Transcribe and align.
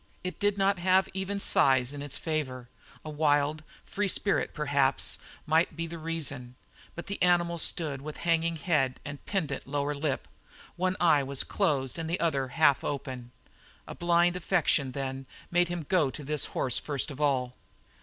It 0.23 0.39
did 0.39 0.57
not 0.57 0.79
have 0.79 1.07
even 1.13 1.39
size 1.39 1.93
in 1.93 2.01
its 2.01 2.17
favour. 2.17 2.67
A 3.05 3.09
wild, 3.11 3.63
free 3.85 4.07
spirit, 4.07 4.51
perhaps, 4.51 5.19
might 5.45 5.75
be 5.75 5.85
the 5.85 5.99
reason; 5.99 6.55
but 6.95 7.05
the 7.05 7.21
animal 7.21 7.59
stood 7.59 8.01
with 8.01 8.17
hanging 8.17 8.55
head 8.55 8.99
and 9.05 9.23
pendant 9.27 9.67
lower 9.67 9.93
lip. 9.93 10.27
One 10.75 10.95
eye 10.99 11.21
was 11.21 11.43
closed 11.43 11.99
and 11.99 12.09
the 12.09 12.19
other 12.19 12.45
only 12.45 12.55
half 12.55 12.83
opened. 12.83 13.29
A 13.87 13.93
blind 13.93 14.35
affection, 14.35 14.93
then, 14.93 15.27
made 15.51 15.67
him 15.67 15.85
go 15.87 16.09
to 16.09 16.23
this 16.23 16.45
horse 16.45 16.79
first 16.79 17.11
of 17.11 17.21
all. 17.21 17.53